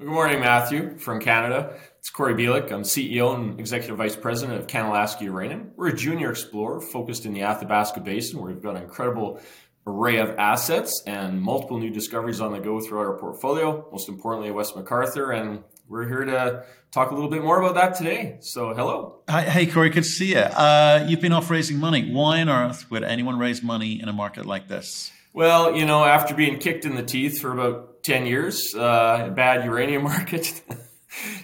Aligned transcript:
Good 0.00 0.08
morning, 0.08 0.40
Matthew 0.40 0.96
from 0.96 1.20
Canada. 1.20 1.74
It's 1.98 2.08
Cory 2.08 2.32
Belyk. 2.32 2.72
I'm 2.72 2.84
CEO 2.84 3.34
and 3.34 3.60
Executive 3.60 3.98
Vice 3.98 4.16
President 4.16 4.58
of 4.58 4.66
CanAlaska 4.66 5.20
Uranium. 5.20 5.72
We're 5.76 5.88
a 5.88 5.94
junior 5.94 6.30
explorer 6.30 6.80
focused 6.80 7.26
in 7.26 7.34
the 7.34 7.42
Athabasca 7.42 8.00
Basin 8.00 8.40
where 8.40 8.50
we've 8.50 8.62
got 8.62 8.76
an 8.76 8.82
incredible 8.84 9.42
array 9.86 10.16
of 10.16 10.30
assets 10.38 11.02
and 11.06 11.42
multiple 11.42 11.78
new 11.78 11.90
discoveries 11.90 12.40
on 12.40 12.52
the 12.52 12.60
go 12.60 12.80
throughout 12.80 13.08
our 13.08 13.18
portfolio, 13.18 13.86
most 13.92 14.08
importantly 14.08 14.50
West 14.50 14.74
McArthur. 14.74 15.38
And 15.38 15.64
we're 15.86 16.08
here 16.08 16.24
to 16.24 16.64
talk 16.92 17.10
a 17.10 17.14
little 17.14 17.28
bit 17.28 17.44
more 17.44 17.60
about 17.60 17.74
that 17.74 17.94
today. 17.94 18.38
So, 18.40 18.72
hello. 18.72 19.20
Hi, 19.28 19.42
hey, 19.42 19.66
Corey, 19.66 19.90
good 19.90 20.04
to 20.04 20.08
see 20.08 20.30
you. 20.30 20.38
Uh, 20.38 21.04
you've 21.10 21.20
been 21.20 21.34
off 21.34 21.50
raising 21.50 21.76
money. 21.76 22.10
Why 22.10 22.40
on 22.40 22.48
earth 22.48 22.90
would 22.90 23.04
anyone 23.04 23.38
raise 23.38 23.62
money 23.62 24.00
in 24.00 24.08
a 24.08 24.14
market 24.14 24.46
like 24.46 24.66
this? 24.66 25.12
Well, 25.34 25.76
you 25.76 25.84
know, 25.84 26.04
after 26.04 26.34
being 26.34 26.58
kicked 26.58 26.86
in 26.86 26.96
the 26.96 27.02
teeth 27.02 27.38
for 27.38 27.52
about 27.52 27.89
10 28.02 28.26
years, 28.26 28.74
uh, 28.74 29.30
bad 29.34 29.64
uranium 29.64 30.02
market. 30.04 30.62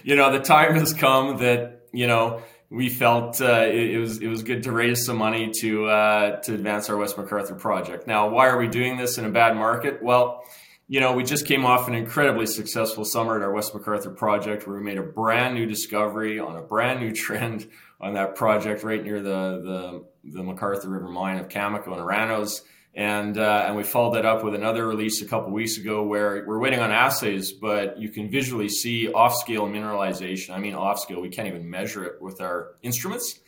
you 0.03 0.15
know, 0.15 0.31
the 0.31 0.39
time 0.39 0.75
has 0.75 0.93
come 0.93 1.37
that, 1.37 1.87
you 1.91 2.07
know, 2.07 2.41
we 2.69 2.89
felt 2.89 3.39
uh, 3.41 3.61
it, 3.61 3.91
it, 3.91 3.97
was 3.97 4.17
it 4.19 4.27
was 4.27 4.43
good 4.43 4.63
to 4.63 4.71
raise 4.71 5.05
some 5.05 5.17
money 5.17 5.51
to 5.61 5.85
uh, 5.85 6.41
to 6.41 6.53
advance 6.53 6.89
our 6.89 6.97
West 6.97 7.15
McArthur 7.15 7.57
project. 7.57 8.07
Now, 8.07 8.29
why 8.29 8.47
are 8.47 8.57
we 8.57 8.67
doing 8.67 8.97
this 8.97 9.17
in 9.17 9.25
a 9.25 9.29
bad 9.29 9.55
market? 9.55 10.03
Well, 10.03 10.43
you 10.89 10.99
know, 10.99 11.13
we 11.13 11.23
just 11.23 11.45
came 11.45 11.65
off 11.65 11.87
an 11.87 11.95
incredibly 11.95 12.45
successful 12.45 13.05
summer 13.05 13.37
at 13.37 13.41
our 13.41 13.51
West 13.51 13.73
McArthur 13.73 14.15
project, 14.15 14.67
where 14.67 14.77
we 14.77 14.83
made 14.83 14.97
a 14.97 15.03
brand 15.03 15.55
new 15.55 15.65
discovery 15.65 16.39
on 16.39 16.55
a 16.57 16.61
brand 16.61 16.99
new 16.99 17.11
trend 17.13 17.69
on 17.99 18.13
that 18.13 18.35
project 18.35 18.83
right 18.83 19.03
near 19.03 19.21
the 19.21 20.03
the, 20.23 20.31
the 20.31 20.43
McArthur 20.43 20.91
River 20.91 21.07
mine 21.07 21.37
of 21.37 21.47
Cameco 21.47 21.87
and 21.87 22.01
Orano's 22.01 22.63
and 22.97 23.37
uh, 23.37 23.65
and 23.67 23.75
we 23.75 23.83
followed 23.83 24.15
that 24.15 24.25
up 24.25 24.43
with 24.43 24.55
another 24.55 24.87
release 24.87 25.21
a 25.21 25.27
couple 25.27 25.51
weeks 25.51 25.77
ago 25.77 26.03
where 26.03 26.43
we're 26.47 26.57
waiting 26.57 26.79
on 26.79 26.91
assays, 26.91 27.51
but 27.51 27.99
you 27.99 28.09
can 28.09 28.27
visually 28.31 28.67
see 28.67 29.13
off-scale 29.13 29.67
mineralization. 29.67 30.49
I 30.49 30.57
mean, 30.57 30.73
off-scale. 30.73 31.21
We 31.21 31.29
can't 31.29 31.47
even 31.47 31.69
measure 31.69 32.05
it 32.05 32.19
with 32.19 32.41
our 32.41 32.73
instruments, 32.81 33.39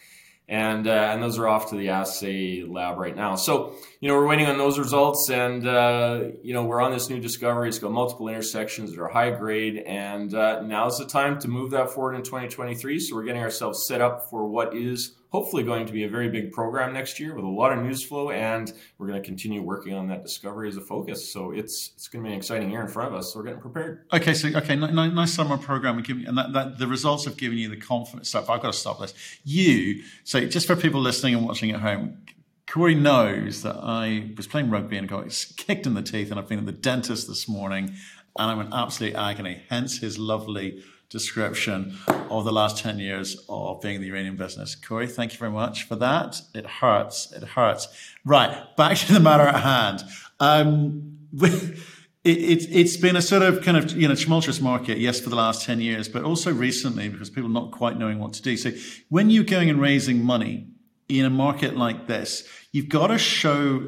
and 0.48 0.88
uh, 0.88 0.92
and 0.92 1.24
those 1.24 1.40
are 1.40 1.48
off 1.48 1.72
to 1.72 1.78
the 1.78 1.90
assay 1.90 2.62
lab 2.62 3.00
right 3.00 3.16
now. 3.16 3.34
So 3.38 3.74
you 4.00 4.08
know 4.08 4.14
we're 4.14 4.28
waiting 4.28 4.46
on 4.46 4.60
those 4.60 4.78
results, 4.78 5.32
and 5.32 5.68
uh, 5.68 6.26
you 6.44 6.54
know 6.54 6.66
we're 6.66 6.82
on 6.82 6.92
this 6.92 7.10
new 7.10 7.20
discovery. 7.20 7.70
It's 7.70 7.80
got 7.80 7.92
multiple 7.92 8.28
intersections 8.28 8.92
that 8.92 9.02
are 9.02 9.08
high 9.08 9.32
grade, 9.32 9.78
and 9.78 10.32
uh, 10.32 10.62
now's 10.62 11.00
the 11.00 11.08
time 11.08 11.40
to 11.40 11.48
move 11.48 11.72
that 11.72 11.90
forward 11.90 12.14
in 12.14 12.22
2023. 12.22 13.00
So 13.00 13.16
we're 13.16 13.24
getting 13.24 13.42
ourselves 13.42 13.88
set 13.88 14.00
up 14.00 14.30
for 14.30 14.48
what 14.48 14.78
is 14.78 15.16
hopefully 15.30 15.64
going 15.64 15.86
to 15.86 15.94
be 15.94 16.04
a 16.04 16.10
very 16.10 16.28
big 16.30 16.52
program 16.52 16.92
next 16.94 17.20
year 17.20 17.36
with 17.36 17.46
a 17.46 17.48
lot 17.48 17.72
of 17.72 17.84
news 17.84 18.04
flow, 18.04 18.32
and 18.32 18.74
we're 18.98 19.08
going 19.08 19.22
to 19.22 19.26
continue 19.26 19.62
working 19.62 19.94
on 19.94 20.08
that 20.08 20.24
discovery 20.24 20.68
as 20.68 20.78
a 20.78 20.82
focus. 20.82 21.32
So 21.32 21.52
it's 21.52 21.92
it's 21.96 22.08
going 22.08 22.24
to 22.24 22.28
be 22.28 22.34
an 22.34 22.38
exciting 22.38 22.70
year 22.72 22.82
in 22.82 22.88
front 22.88 23.14
of 23.14 23.20
us. 23.20 23.32
So 23.34 23.40
we're 23.40 23.46
getting 23.46 23.62
prepared. 23.62 24.06
Okay, 24.12 24.34
so 24.34 24.50
okay, 24.50 24.76
nice, 24.76 25.14
nice 25.14 25.34
summer 25.34 25.58
program, 25.58 25.98
and, 25.98 26.06
giving, 26.06 26.26
and 26.26 26.38
that, 26.38 26.54
that, 26.54 26.78
the 26.80 26.88
results 26.88 27.26
have 27.26 27.38
given 27.38 27.58
you 27.58 27.70
the 27.70 27.78
confidence. 27.78 28.30
Stuff. 28.30 28.50
I've 28.50 28.62
got 28.62 28.74
to 28.74 28.78
stop 28.78 29.00
this. 29.00 29.14
You 29.44 30.04
so 30.24 30.46
just 30.46 30.68
for 30.68 30.76
people 30.76 31.02
listening 31.02 31.36
and 31.36 31.46
watching 31.46 31.72
at 31.72 31.80
home. 31.82 32.24
Corey 32.68 32.94
knows 32.94 33.64
that 33.64 33.78
I 33.82 34.30
was 34.38 34.46
playing 34.46 34.70
rugby 34.70 34.96
and 34.96 35.10
got 35.10 35.26
kicked 35.58 35.88
in 35.88 35.96
the 35.96 36.04
teeth, 36.04 36.30
and 36.30 36.40
I've 36.40 36.48
been 36.48 36.60
at 36.60 36.68
the 36.68 36.72
dentist 36.72 37.28
this 37.28 37.50
morning, 37.50 37.96
and 38.38 38.52
I'm 38.52 38.60
in 38.60 38.72
absolute 38.72 39.16
agony. 39.16 39.64
Hence 39.70 39.98
his 39.98 40.20
lovely 40.20 40.84
description 41.10 41.98
of 42.30 42.46
the 42.46 42.52
last 42.52 42.78
10 42.78 43.00
years 43.00 43.44
of 43.50 43.82
being 43.82 43.96
in 43.96 44.02
the 44.02 44.08
uranium 44.08 44.36
business. 44.36 44.76
Corey, 44.76 45.08
thank 45.08 45.34
you 45.34 45.40
very 45.40 45.52
much 45.52 45.84
for 45.84 45.96
that. 45.96 46.42
It 46.54 46.66
hurts. 46.66 47.32
It 47.32 47.44
hurts. 47.44 47.88
Right. 48.24 48.76
Back 48.78 48.98
to 48.98 49.14
the 49.14 49.20
matter 49.20 49.44
at 49.44 49.62
hand. 49.62 50.04
Um, 50.40 51.18
it, 51.34 51.78
it, 52.24 52.70
has 52.70 52.98
been 52.98 53.16
a 53.16 53.22
sort 53.22 53.42
of 53.42 53.64
kind 53.64 53.78
of, 53.78 53.92
you 53.98 54.08
know, 54.08 54.16
tumultuous 54.16 54.62
market, 54.62 55.00
yes, 55.00 55.20
for 55.20 55.30
the 55.30 55.36
last 55.36 55.66
10 55.66 55.82
years, 55.82 56.08
but 56.08 56.24
also 56.24 56.54
recently 56.54 57.10
because 57.10 57.30
people 57.30 57.50
not 57.50 57.72
quite 57.72 57.98
knowing 57.98 58.20
what 58.20 58.34
to 58.34 58.42
do. 58.42 58.56
So 58.56 58.72
when 59.10 59.32
you're 59.32 59.44
going 59.44 59.70
and 59.70 59.82
raising 59.82 60.24
money 60.24 60.68
in 61.08 61.26
a 61.26 61.30
market 61.30 61.76
like 61.76 62.06
this, 62.06 62.48
you've 62.72 62.90
got 62.90 63.08
to 63.08 63.18
show 63.18 63.84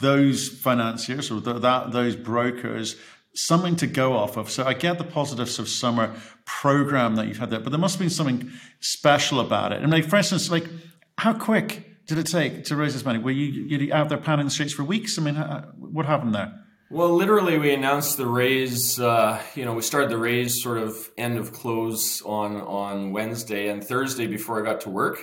those 0.00 0.48
financiers 0.48 1.30
or 1.30 1.40
that, 1.40 1.92
those 1.92 2.16
brokers 2.16 2.96
something 3.34 3.76
to 3.76 3.86
go 3.86 4.14
off 4.14 4.36
of. 4.36 4.50
So 4.50 4.64
I 4.64 4.74
get 4.74 4.98
the 4.98 5.04
positives 5.04 5.58
of 5.58 5.68
summer 5.68 6.14
program 6.44 7.16
that 7.16 7.28
you've 7.28 7.38
had 7.38 7.50
there, 7.50 7.60
but 7.60 7.70
there 7.70 7.78
must 7.78 7.94
have 7.94 8.00
been 8.00 8.10
something 8.10 8.50
special 8.80 9.40
about 9.40 9.72
it. 9.72 9.82
And 9.82 9.90
like, 9.90 10.04
for 10.04 10.16
instance, 10.16 10.50
like 10.50 10.66
how 11.18 11.32
quick 11.32 12.06
did 12.06 12.18
it 12.18 12.26
take 12.26 12.64
to 12.64 12.76
raise 12.76 12.94
this 12.94 13.04
money? 13.04 13.18
Were 13.18 13.30
you, 13.30 13.46
you 13.46 13.92
out 13.94 14.08
there 14.08 14.18
pounding 14.18 14.46
the 14.46 14.50
streets 14.50 14.72
for 14.72 14.84
weeks? 14.84 15.18
I 15.18 15.22
mean, 15.22 15.36
what 15.36 16.06
happened 16.06 16.34
there? 16.34 16.52
Well, 16.90 17.14
literally, 17.14 17.56
we 17.56 17.72
announced 17.72 18.18
the 18.18 18.26
raise. 18.26 19.00
Uh, 19.00 19.40
you 19.54 19.64
know, 19.64 19.72
we 19.72 19.80
started 19.80 20.10
the 20.10 20.18
raise 20.18 20.62
sort 20.62 20.76
of 20.76 20.94
end 21.16 21.38
of 21.38 21.52
close 21.52 22.20
on 22.20 22.60
on 22.60 23.12
Wednesday 23.12 23.68
and 23.68 23.82
Thursday 23.82 24.26
before 24.26 24.60
I 24.60 24.64
got 24.70 24.82
to 24.82 24.90
work. 24.90 25.18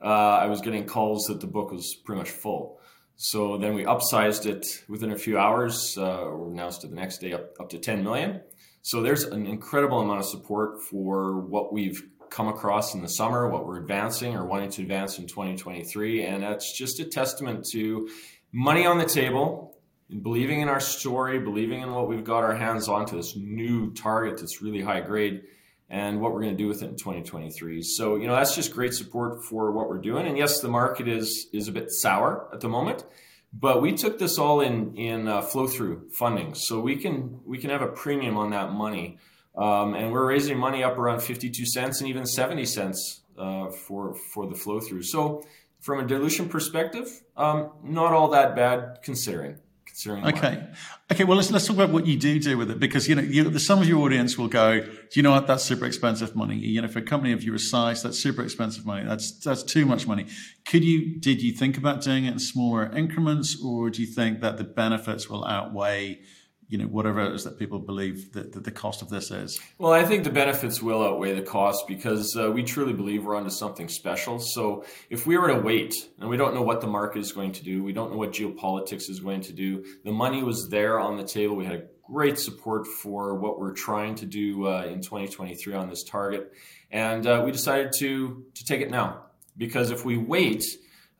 Uh, 0.00 0.04
I 0.04 0.46
was 0.46 0.60
getting 0.60 0.84
calls 0.84 1.24
that 1.24 1.40
the 1.40 1.48
book 1.48 1.72
was 1.72 1.92
pretty 1.92 2.20
much 2.20 2.30
full. 2.30 2.77
So 3.20 3.58
then 3.58 3.74
we 3.74 3.84
upsized 3.84 4.46
it 4.46 4.64
within 4.88 5.10
a 5.10 5.18
few 5.18 5.38
hours. 5.38 5.98
Uh, 5.98 6.30
we 6.36 6.52
announced 6.52 6.84
it 6.84 6.90
the 6.90 6.94
next 6.94 7.18
day 7.18 7.32
up, 7.32 7.50
up 7.58 7.68
to 7.70 7.78
10 7.78 8.04
million. 8.04 8.40
So 8.82 9.02
there's 9.02 9.24
an 9.24 9.44
incredible 9.44 9.98
amount 9.98 10.20
of 10.20 10.26
support 10.26 10.84
for 10.84 11.40
what 11.40 11.72
we've 11.72 12.00
come 12.30 12.46
across 12.46 12.94
in 12.94 13.02
the 13.02 13.08
summer, 13.08 13.48
what 13.48 13.66
we're 13.66 13.80
advancing 13.80 14.36
or 14.36 14.46
wanting 14.46 14.70
to 14.70 14.82
advance 14.82 15.18
in 15.18 15.26
2023. 15.26 16.26
And 16.26 16.44
that's 16.44 16.78
just 16.78 17.00
a 17.00 17.04
testament 17.04 17.66
to 17.72 18.08
money 18.52 18.86
on 18.86 18.98
the 18.98 19.04
table, 19.04 19.76
believing 20.22 20.60
in 20.60 20.68
our 20.68 20.78
story, 20.78 21.40
believing 21.40 21.82
in 21.82 21.92
what 21.92 22.06
we've 22.06 22.22
got 22.22 22.44
our 22.44 22.54
hands 22.54 22.88
on 22.88 23.04
to 23.06 23.16
this 23.16 23.34
new 23.36 23.92
target 23.94 24.38
that's 24.38 24.62
really 24.62 24.80
high 24.80 25.00
grade 25.00 25.42
and 25.90 26.20
what 26.20 26.32
we're 26.32 26.42
going 26.42 26.56
to 26.56 26.62
do 26.62 26.68
with 26.68 26.82
it 26.82 26.90
in 26.90 26.96
2023. 26.96 27.82
So, 27.82 28.16
you 28.16 28.26
know, 28.26 28.34
that's 28.34 28.54
just 28.54 28.72
great 28.72 28.92
support 28.92 29.44
for 29.44 29.72
what 29.72 29.88
we're 29.88 29.98
doing. 29.98 30.26
And 30.26 30.36
yes, 30.36 30.60
the 30.60 30.68
market 30.68 31.08
is 31.08 31.48
is 31.52 31.68
a 31.68 31.72
bit 31.72 31.90
sour 31.90 32.48
at 32.52 32.60
the 32.60 32.68
moment, 32.68 33.04
but 33.52 33.80
we 33.80 33.92
took 33.92 34.18
this 34.18 34.38
all 34.38 34.60
in 34.60 34.96
in 34.96 35.28
uh, 35.28 35.42
flow 35.42 35.66
through 35.66 36.08
funding, 36.10 36.54
so 36.54 36.80
we 36.80 36.96
can 36.96 37.40
we 37.46 37.58
can 37.58 37.70
have 37.70 37.82
a 37.82 37.88
premium 37.88 38.36
on 38.36 38.50
that 38.50 38.72
money, 38.72 39.18
um, 39.56 39.94
and 39.94 40.12
we're 40.12 40.26
raising 40.26 40.58
money 40.58 40.82
up 40.82 40.98
around 40.98 41.20
52 41.20 41.64
cents 41.66 42.00
and 42.00 42.08
even 42.10 42.26
70 42.26 42.66
cents 42.66 43.22
uh, 43.38 43.70
for 43.70 44.14
for 44.34 44.46
the 44.46 44.54
flow 44.54 44.80
through. 44.80 45.02
So, 45.02 45.42
from 45.80 46.00
a 46.00 46.06
dilution 46.06 46.48
perspective, 46.48 47.08
um, 47.36 47.70
not 47.82 48.12
all 48.12 48.28
that 48.28 48.54
bad 48.54 48.98
considering 49.02 49.58
okay. 50.06 50.66
Okay 51.10 51.24
well 51.24 51.36
let's, 51.36 51.50
let's 51.50 51.66
talk 51.66 51.76
about 51.76 51.90
what 51.90 52.06
you 52.06 52.16
do 52.16 52.38
do 52.38 52.56
with 52.56 52.70
it 52.70 52.78
because 52.78 53.08
you 53.08 53.14
know 53.14 53.22
you, 53.22 53.44
the 53.44 53.60
some 53.60 53.80
of 53.80 53.88
your 53.88 54.04
audience 54.04 54.36
will 54.36 54.48
go 54.48 54.80
do 54.80 54.88
you 55.14 55.22
know 55.22 55.30
what? 55.30 55.46
That's 55.46 55.64
super 55.64 55.86
expensive 55.86 56.36
money. 56.36 56.56
You 56.56 56.82
know 56.82 56.88
for 56.88 56.98
a 56.98 57.02
company 57.02 57.32
of 57.32 57.42
your 57.42 57.58
size 57.58 58.02
that's 58.02 58.18
super 58.18 58.42
expensive 58.42 58.84
money. 58.84 59.06
That's 59.06 59.32
that's 59.40 59.62
too 59.62 59.86
much 59.86 60.06
money. 60.06 60.26
Could 60.64 60.84
you 60.84 61.18
did 61.18 61.42
you 61.42 61.52
think 61.52 61.76
about 61.78 62.02
doing 62.02 62.26
it 62.26 62.32
in 62.32 62.38
smaller 62.38 62.94
increments 62.94 63.60
or 63.62 63.90
do 63.90 64.02
you 64.02 64.08
think 64.08 64.40
that 64.40 64.58
the 64.58 64.64
benefits 64.64 65.28
will 65.28 65.44
outweigh 65.44 66.20
you 66.68 66.78
know 66.78 66.84
whatever 66.84 67.20
it 67.20 67.34
is 67.34 67.44
that 67.44 67.58
people 67.58 67.78
believe 67.78 68.32
that, 68.32 68.52
that, 68.52 68.64
the 68.64 68.70
cost 68.70 69.02
of 69.02 69.08
this 69.08 69.30
is. 69.30 69.58
Well 69.78 69.92
i 69.92 70.04
think 70.04 70.24
the 70.24 70.30
benefits 70.30 70.82
will 70.82 71.02
outweigh 71.02 71.34
the 71.34 71.42
cost 71.42 71.86
because 71.88 72.36
uh, 72.36 72.50
we 72.50 72.62
truly 72.62 72.92
believe 72.92 73.24
we're 73.24 73.36
onto 73.36 73.50
something 73.50 73.88
special. 73.88 74.38
So 74.38 74.84
if 75.10 75.26
we 75.26 75.38
were 75.38 75.48
to 75.48 75.58
wait 75.58 75.94
and 76.18 76.28
we 76.28 76.36
don't 76.36 76.54
know 76.54 76.62
what 76.62 76.80
the 76.80 76.86
market 76.86 77.20
is 77.20 77.32
going 77.32 77.52
to 77.52 77.64
do 77.64 77.82
we 77.82 77.92
don't 77.92 78.10
know 78.10 78.18
what 78.18 78.32
geopolitics 78.32 79.08
is 79.08 79.20
going 79.20 79.40
to 79.42 79.52
do 79.52 79.84
the 80.04 80.12
money 80.12 80.42
was 80.42 80.68
there 80.68 81.00
on 81.00 81.16
the 81.16 81.24
table. 81.24 81.56
We 81.56 81.64
had 81.64 81.88
great 82.02 82.38
support 82.38 82.86
for 82.86 83.34
what 83.34 83.58
we're 83.58 83.74
trying 83.74 84.14
to 84.16 84.26
do 84.26 84.66
uh, 84.66 84.84
in 84.84 85.00
2023 85.02 85.74
on 85.74 85.88
this 85.88 86.02
target. 86.04 86.52
And 86.90 87.26
uh, 87.26 87.42
we 87.44 87.52
decided 87.52 87.92
to 87.98 88.44
to 88.54 88.64
take 88.64 88.80
it 88.80 88.90
now 88.90 89.24
because 89.56 89.90
if 89.90 90.04
we 90.04 90.16
wait 90.16 90.64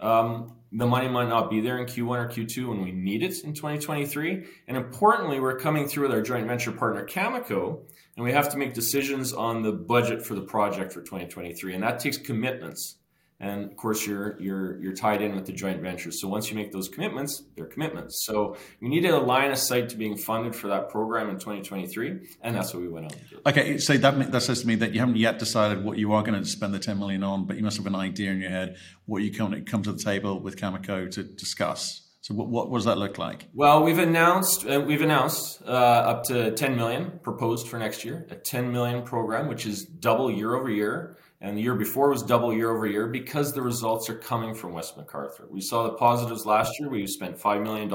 um, 0.00 0.52
the 0.70 0.86
money 0.86 1.08
might 1.08 1.28
not 1.28 1.50
be 1.50 1.60
there 1.60 1.78
in 1.78 1.86
Q1 1.86 2.18
or 2.18 2.28
Q2 2.28 2.68
when 2.68 2.82
we 2.82 2.92
need 2.92 3.22
it 3.22 3.42
in 3.42 3.54
2023. 3.54 4.44
And 4.66 4.76
importantly, 4.76 5.40
we're 5.40 5.58
coming 5.58 5.88
through 5.88 6.08
with 6.08 6.16
our 6.16 6.22
joint 6.22 6.46
venture 6.46 6.72
partner 6.72 7.06
Cameco, 7.06 7.80
and 8.16 8.24
we 8.24 8.32
have 8.32 8.50
to 8.50 8.58
make 8.58 8.74
decisions 8.74 9.32
on 9.32 9.62
the 9.62 9.72
budget 9.72 10.26
for 10.26 10.34
the 10.34 10.42
project 10.42 10.92
for 10.92 11.00
2023. 11.00 11.74
And 11.74 11.82
that 11.82 12.00
takes 12.00 12.18
commitments 12.18 12.97
and 13.40 13.70
of 13.70 13.76
course 13.76 14.06
you're 14.06 14.40
you're 14.40 14.80
you're 14.80 14.94
tied 14.94 15.22
in 15.22 15.34
with 15.34 15.46
the 15.46 15.52
joint 15.52 15.80
venture. 15.80 16.10
So 16.10 16.28
once 16.28 16.50
you 16.50 16.56
make 16.56 16.72
those 16.72 16.88
commitments 16.88 17.44
they're 17.56 17.66
commitments. 17.66 18.24
So 18.24 18.56
we 18.80 18.88
needed 18.88 19.10
a 19.10 19.18
line 19.18 19.50
of 19.50 19.58
sight 19.58 19.88
to 19.90 19.96
being 19.96 20.16
funded 20.16 20.54
for 20.54 20.68
that 20.68 20.90
program 20.90 21.30
in 21.30 21.36
2023 21.36 22.36
and 22.42 22.54
that's 22.54 22.72
what 22.74 22.82
we 22.82 22.88
went 22.88 23.06
out 23.06 23.12
and 23.12 23.30
did. 23.30 23.46
Okay 23.46 23.78
so 23.78 23.96
that 23.96 24.32
that 24.32 24.40
says 24.40 24.62
to 24.62 24.66
me 24.66 24.74
that 24.76 24.92
you 24.92 25.00
haven't 25.00 25.16
yet 25.16 25.38
decided 25.38 25.84
what 25.84 25.98
you 25.98 26.12
are 26.12 26.22
going 26.22 26.40
to 26.40 26.48
spend 26.48 26.74
the 26.74 26.78
10 26.78 26.98
million 26.98 27.22
on 27.22 27.46
but 27.46 27.56
you 27.56 27.62
must 27.62 27.76
have 27.76 27.86
an 27.86 27.94
idea 27.94 28.30
in 28.30 28.40
your 28.40 28.50
head 28.50 28.76
what 29.08 29.22
you 29.22 29.32
come, 29.32 29.64
come 29.64 29.82
to 29.82 29.92
the 29.92 29.98
table 29.98 30.38
with 30.38 30.56
Cameco 30.56 31.10
to 31.10 31.22
discuss. 31.22 32.02
So 32.20 32.34
what, 32.34 32.48
what, 32.50 32.70
does 32.70 32.84
that 32.84 32.98
look 32.98 33.16
like? 33.16 33.46
Well, 33.54 33.82
we've 33.82 33.98
announced 33.98 34.66
uh, 34.66 34.82
we've 34.86 35.00
announced 35.00 35.62
uh, 35.66 35.70
up 35.70 36.24
to 36.24 36.50
10 36.50 36.76
million 36.76 37.20
proposed 37.22 37.68
for 37.68 37.78
next 37.78 38.04
year, 38.04 38.26
a 38.30 38.34
10 38.34 38.70
million 38.70 39.02
program, 39.02 39.48
which 39.48 39.64
is 39.64 39.84
double 39.84 40.30
year 40.30 40.54
over 40.54 40.68
year 40.68 41.16
and 41.40 41.56
the 41.56 41.62
year 41.62 41.74
before 41.74 42.10
was 42.10 42.22
double 42.22 42.52
year 42.52 42.70
over 42.70 42.86
year 42.86 43.06
because 43.06 43.52
the 43.52 43.62
results 43.62 44.10
are 44.10 44.18
coming 44.18 44.54
from 44.54 44.72
West 44.72 44.96
McArthur. 44.96 45.48
We 45.48 45.60
saw 45.60 45.84
the 45.84 45.92
positives 45.92 46.44
last 46.44 46.72
year. 46.80 46.88
We 46.88 47.06
spent 47.06 47.38
$5 47.38 47.62
million. 47.62 47.88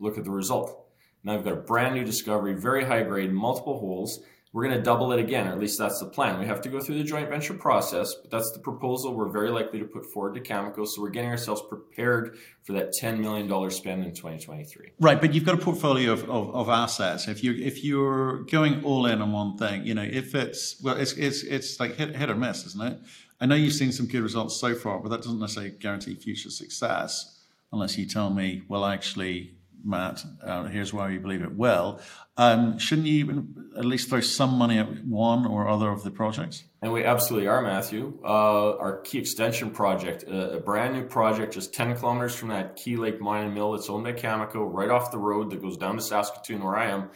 Look 0.00 0.18
at 0.18 0.24
the 0.24 0.30
result. 0.30 0.88
Now 1.22 1.36
we've 1.36 1.44
got 1.44 1.52
a 1.52 1.56
brand 1.56 1.94
new 1.94 2.04
discovery, 2.04 2.54
very 2.54 2.84
high 2.84 3.02
grade, 3.02 3.32
multiple 3.32 3.78
holes, 3.78 4.20
we're 4.52 4.64
going 4.64 4.76
to 4.76 4.82
double 4.82 5.12
it 5.12 5.20
again, 5.20 5.46
or 5.46 5.52
at 5.52 5.60
least 5.60 5.78
that's 5.78 6.00
the 6.00 6.06
plan. 6.06 6.40
We 6.40 6.46
have 6.46 6.60
to 6.62 6.68
go 6.68 6.80
through 6.80 6.98
the 6.98 7.04
joint 7.04 7.28
venture 7.28 7.54
process, 7.54 8.14
but 8.14 8.32
that's 8.32 8.50
the 8.50 8.58
proposal 8.58 9.14
we're 9.14 9.30
very 9.30 9.50
likely 9.50 9.78
to 9.78 9.84
put 9.84 10.04
forward 10.12 10.34
to 10.34 10.40
Cameco. 10.40 10.86
So 10.88 11.02
we're 11.02 11.10
getting 11.10 11.30
ourselves 11.30 11.62
prepared 11.68 12.36
for 12.62 12.72
that 12.72 12.92
$10 13.00 13.20
million 13.20 13.70
spend 13.70 14.04
in 14.04 14.10
2023. 14.10 14.92
Right, 14.98 15.20
but 15.20 15.34
you've 15.34 15.44
got 15.44 15.54
a 15.54 15.62
portfolio 15.62 16.12
of, 16.12 16.24
of, 16.28 16.52
of, 16.54 16.68
assets. 16.68 17.28
If 17.28 17.44
you're 17.44 17.54
if 17.54 17.84
you're 17.84 18.42
going 18.44 18.82
all 18.82 19.06
in 19.06 19.22
on 19.22 19.30
one 19.30 19.56
thing, 19.56 19.86
you 19.86 19.94
know, 19.94 20.02
if 20.02 20.34
it's 20.34 20.80
well, 20.82 20.96
it's 20.96 21.12
it's 21.12 21.44
it's 21.44 21.78
like 21.78 21.94
hit, 21.94 22.16
hit 22.16 22.28
or 22.28 22.34
miss, 22.34 22.66
isn't 22.66 22.82
it? 22.82 22.98
I 23.40 23.46
know 23.46 23.54
you've 23.54 23.72
seen 23.72 23.92
some 23.92 24.06
good 24.06 24.22
results 24.22 24.56
so 24.60 24.74
far, 24.74 24.98
but 24.98 25.10
that 25.10 25.22
doesn't 25.22 25.38
necessarily 25.38 25.72
guarantee 25.72 26.14
future 26.16 26.50
success 26.50 27.40
unless 27.72 27.96
you 27.96 28.06
tell 28.06 28.30
me, 28.30 28.62
well, 28.68 28.84
actually, 28.84 29.54
Matt, 29.84 30.24
uh, 30.44 30.64
here's 30.64 30.92
why 30.92 31.10
you 31.10 31.20
believe 31.20 31.42
it 31.42 31.52
will. 31.52 32.00
Um, 32.36 32.78
shouldn't 32.78 33.06
you 33.06 33.48
at 33.76 33.84
least 33.84 34.08
throw 34.08 34.20
some 34.20 34.54
money 34.54 34.78
at 34.78 35.04
one 35.04 35.46
or 35.46 35.68
other 35.68 35.90
of 35.90 36.02
the 36.02 36.10
projects? 36.10 36.64
And 36.82 36.92
we 36.92 37.04
absolutely 37.04 37.48
are, 37.48 37.60
Matthew. 37.60 38.18
Uh, 38.24 38.76
our 38.78 39.00
key 39.02 39.18
extension 39.18 39.70
project, 39.70 40.22
a, 40.24 40.56
a, 40.56 40.60
brand 40.60 40.94
new 40.94 41.04
project 41.04 41.52
just 41.52 41.74
10 41.74 41.96
kilometers 41.96 42.34
from 42.34 42.48
that 42.48 42.76
Key 42.76 42.96
Lake 42.96 43.20
mine 43.20 43.46
and 43.46 43.54
mill 43.54 43.72
that's 43.72 43.90
owned 43.90 44.04
by 44.04 44.12
Cameco, 44.12 44.66
right 44.72 44.90
off 44.90 45.10
the 45.10 45.18
road 45.18 45.50
that 45.50 45.60
goes 45.60 45.76
down 45.76 45.96
to 45.96 46.02
Saskatoon, 46.02 46.64
where 46.64 46.76
I 46.76 46.90
am. 46.90 47.10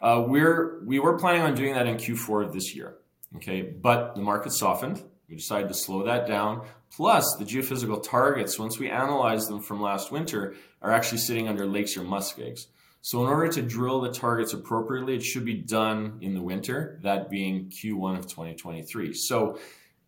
Uh, 0.00 0.24
we're 0.26 0.82
we 0.84 0.98
were 0.98 1.18
planning 1.18 1.42
on 1.42 1.54
doing 1.54 1.74
that 1.74 1.86
in 1.86 1.96
Q4 1.96 2.46
of 2.46 2.52
this 2.54 2.74
year. 2.74 2.96
Okay, 3.36 3.62
but 3.62 4.14
the 4.14 4.22
market 4.22 4.52
softened. 4.52 5.02
We 5.30 5.36
decided 5.36 5.68
to 5.68 5.74
slow 5.74 6.02
that 6.04 6.26
down. 6.26 6.66
Plus, 6.90 7.36
the 7.38 7.44
geophysical 7.44 8.02
targets, 8.02 8.58
once 8.58 8.80
we 8.80 8.90
analyzed 8.90 9.48
them 9.48 9.60
from 9.60 9.80
last 9.80 10.10
winter, 10.10 10.56
are 10.82 10.90
actually 10.90 11.18
sitting 11.18 11.46
under 11.46 11.66
lakes 11.66 11.96
or 11.96 12.02
muskegs. 12.02 12.66
So, 13.00 13.22
in 13.22 13.30
order 13.30 13.50
to 13.52 13.62
drill 13.62 14.00
the 14.00 14.10
targets 14.10 14.52
appropriately, 14.52 15.14
it 15.14 15.22
should 15.22 15.44
be 15.44 15.54
done 15.54 16.18
in 16.20 16.34
the 16.34 16.42
winter, 16.42 16.98
that 17.02 17.30
being 17.30 17.70
Q1 17.70 18.18
of 18.18 18.26
2023. 18.26 19.14
So, 19.14 19.58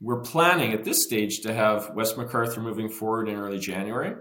we're 0.00 0.20
planning 0.20 0.72
at 0.72 0.84
this 0.84 1.04
stage 1.04 1.40
to 1.42 1.54
have 1.54 1.90
West 1.94 2.16
McArthur 2.16 2.60
moving 2.60 2.88
forward 2.88 3.28
in 3.28 3.36
early 3.36 3.60
January. 3.60 4.16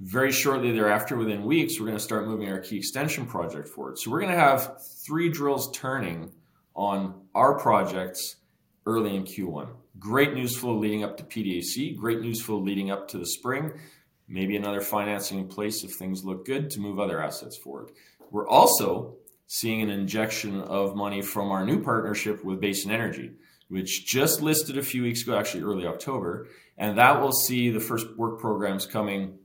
Very 0.00 0.30
shortly 0.30 0.70
thereafter, 0.70 1.16
within 1.16 1.44
weeks, 1.44 1.80
we're 1.80 1.86
going 1.86 1.98
to 1.98 2.04
start 2.04 2.26
moving 2.26 2.50
our 2.50 2.58
key 2.58 2.76
extension 2.76 3.24
project 3.24 3.68
forward. 3.70 3.98
So, 3.98 4.10
we're 4.10 4.20
going 4.20 4.32
to 4.32 4.38
have 4.38 4.78
three 5.04 5.30
drills 5.30 5.72
turning 5.72 6.32
on 6.76 7.22
our 7.34 7.58
projects 7.58 8.36
early 8.86 9.16
in 9.16 9.24
Q1. 9.24 9.68
Great 9.98 10.34
news 10.34 10.56
flow 10.56 10.74
leading 10.76 11.04
up 11.04 11.16
to 11.18 11.22
PDAC, 11.22 11.96
great 11.96 12.20
news 12.20 12.40
flow 12.40 12.58
leading 12.58 12.90
up 12.90 13.08
to 13.08 13.18
the 13.18 13.26
spring. 13.26 13.72
Maybe 14.26 14.56
another 14.56 14.80
financing 14.80 15.38
in 15.38 15.48
place 15.48 15.84
if 15.84 15.92
things 15.92 16.24
look 16.24 16.46
good 16.46 16.70
to 16.70 16.80
move 16.80 16.98
other 16.98 17.22
assets 17.22 17.58
forward. 17.58 17.90
We're 18.30 18.48
also 18.48 19.16
seeing 19.46 19.82
an 19.82 19.90
injection 19.90 20.62
of 20.62 20.96
money 20.96 21.20
from 21.20 21.50
our 21.50 21.66
new 21.66 21.82
partnership 21.82 22.42
with 22.42 22.58
Basin 22.58 22.90
Energy, 22.90 23.32
which 23.68 24.06
just 24.06 24.40
listed 24.40 24.78
a 24.78 24.82
few 24.82 25.02
weeks 25.02 25.22
ago, 25.22 25.36
actually 25.36 25.64
early 25.64 25.86
October, 25.86 26.48
and 26.78 26.96
that 26.96 27.20
will 27.20 27.32
see 27.32 27.68
the 27.68 27.80
first 27.80 28.06
work 28.16 28.40
programs 28.40 28.86
coming 28.86 29.38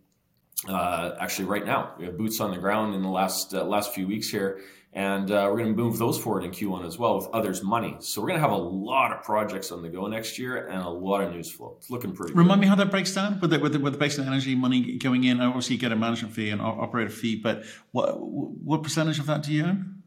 uh, 0.70 1.12
actually 1.20 1.46
right 1.46 1.66
now. 1.66 1.94
We 2.00 2.06
have 2.06 2.18
boots 2.18 2.40
on 2.40 2.52
the 2.52 2.58
ground 2.58 2.96
in 2.96 3.02
the 3.02 3.10
last 3.10 3.54
uh, 3.54 3.66
last 3.66 3.94
few 3.94 4.08
weeks 4.08 4.30
here, 4.30 4.62
and 4.98 5.30
uh, 5.30 5.48
we're 5.48 5.60
going 5.60 5.76
to 5.76 5.80
move 5.80 6.00
those 6.00 6.18
forward 6.18 6.44
in 6.44 6.50
Q1 6.50 6.84
as 6.84 6.98
well 6.98 7.18
with 7.18 7.28
others' 7.32 7.62
money. 7.62 7.96
So 8.00 8.20
we're 8.20 8.30
going 8.30 8.42
to 8.42 8.42
have 8.42 8.52
a 8.52 8.58
lot 8.58 9.12
of 9.16 9.22
projects 9.22 9.72
on 9.72 9.84
the 9.84 9.90
go 9.90 10.08
next 10.08 10.40
year 10.40 10.66
and 10.66 10.82
a 10.82 10.90
lot 10.90 11.22
of 11.22 11.32
news 11.32 11.52
flow. 11.52 11.76
It's 11.78 11.92
looking 11.92 12.16
pretty. 12.16 12.34
Remind 12.34 12.62
good. 12.62 12.66
me 12.66 12.68
how 12.68 12.76
that 12.78 12.90
breaks 12.90 13.14
down 13.14 13.40
with 13.40 13.52
the, 13.52 13.60
with 13.60 13.74
the, 13.74 13.80
with 13.80 14.00
the 14.00 14.24
Energy 14.26 14.56
money 14.56 14.98
going 14.98 15.24
in. 15.24 15.40
Obviously, 15.40 15.76
you 15.76 15.82
get 15.82 15.92
a 15.92 15.96
management 15.96 16.34
fee 16.34 16.50
and 16.50 16.60
operator 16.60 17.12
fee, 17.12 17.36
but 17.36 17.64
what 17.92 18.20
what 18.20 18.82
percentage 18.82 19.20
of 19.20 19.28
that 19.28 19.44
do 19.44 19.54
you 19.54 19.66
own? 19.66 20.02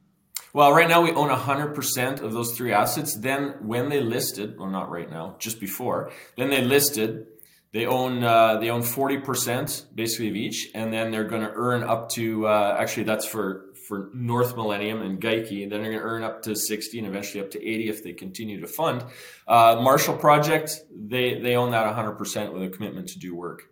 Well, 0.52 0.72
right 0.72 0.88
now 0.88 1.02
we 1.02 1.12
own 1.12 1.28
100% 1.28 2.20
of 2.20 2.32
those 2.32 2.56
three 2.56 2.72
assets. 2.72 3.14
Then 3.14 3.54
when 3.60 3.90
they 3.90 4.00
listed, 4.00 4.58
well, 4.58 4.68
not 4.68 4.90
right 4.90 5.08
now, 5.08 5.36
just 5.38 5.60
before, 5.60 6.10
then 6.36 6.50
they 6.50 6.62
listed 6.62 7.28
they 7.72 7.86
own 7.86 8.24
uh, 8.24 8.58
they 8.58 8.68
own 8.68 8.82
forty 8.82 9.18
percent 9.18 9.86
basically 9.94 10.28
of 10.28 10.34
each, 10.34 10.70
and 10.74 10.92
then 10.92 11.12
they're 11.12 11.28
going 11.28 11.42
to 11.42 11.52
earn 11.54 11.84
up 11.84 12.08
to 12.10 12.48
uh, 12.48 12.76
actually 12.78 13.04
that's 13.04 13.24
for 13.24 13.69
for 13.90 14.08
North 14.14 14.56
Millennium 14.56 15.02
and 15.02 15.20
Geikie. 15.20 15.68
Then 15.68 15.82
they're 15.82 15.90
going 15.90 16.02
to 16.04 16.10
earn 16.12 16.22
up 16.22 16.42
to 16.44 16.54
sixty 16.54 16.98
and 16.98 17.08
eventually 17.08 17.42
up 17.42 17.50
to 17.50 17.58
eighty 17.58 17.88
if 17.88 18.02
they 18.04 18.12
continue 18.12 18.60
to 18.60 18.68
fund. 18.68 19.04
Uh, 19.46 19.80
Marshall 19.82 20.16
Project 20.16 20.80
they 20.94 21.40
they 21.40 21.56
own 21.56 21.72
that 21.72 21.84
one 21.84 21.94
hundred 21.94 22.12
percent 22.12 22.54
with 22.54 22.62
a 22.62 22.70
commitment 22.70 23.08
to 23.08 23.18
do 23.18 23.34
work, 23.34 23.64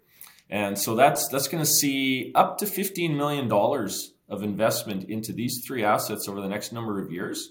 and 0.50 0.76
so 0.76 0.96
that's 0.96 1.28
that's 1.28 1.46
going 1.46 1.62
to 1.62 1.70
see 1.70 2.32
up 2.34 2.58
to 2.58 2.66
fifteen 2.66 3.16
million 3.16 3.46
dollars 3.48 4.12
of 4.28 4.42
investment 4.42 5.08
into 5.08 5.32
these 5.32 5.62
three 5.66 5.84
assets 5.84 6.28
over 6.28 6.40
the 6.40 6.48
next 6.48 6.72
number 6.72 7.00
of 7.00 7.10
years 7.10 7.50